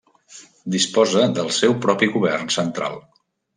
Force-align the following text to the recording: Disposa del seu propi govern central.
Disposa 0.75 1.27
del 1.37 1.53
seu 1.59 1.77
propi 1.85 2.11
govern 2.17 2.53
central. 2.59 3.01